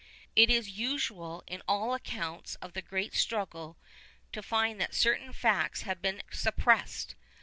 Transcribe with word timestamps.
It 0.35 0.49
is 0.49 0.67
usual 0.71 1.43
in 1.45 1.61
all 1.67 1.93
accounts 1.93 2.55
of 2.55 2.73
the 2.73 2.81
great 2.81 3.13
struggle 3.13 3.77
to 4.31 4.41
find 4.41 4.81
that 4.81 4.95
certain 4.95 5.31
facts 5.31 5.83
have 5.83 6.01
been 6.01 6.23
suppressed. 6.31 7.13